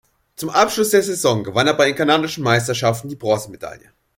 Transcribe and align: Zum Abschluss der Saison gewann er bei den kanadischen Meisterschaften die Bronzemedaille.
Zum 0.35 0.49
Abschluss 0.49 0.89
der 0.89 1.03
Saison 1.03 1.43
gewann 1.43 1.67
er 1.67 1.75
bei 1.75 1.85
den 1.85 1.93
kanadischen 1.95 2.43
Meisterschaften 2.43 3.07
die 3.07 3.15
Bronzemedaille. 3.15 3.91